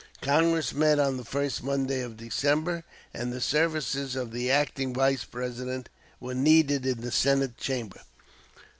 [0.23, 5.25] Congress met on the first Monday of December, and the services of the Acting Vice
[5.25, 5.89] President
[6.19, 8.01] were needed in the Senate Chamber.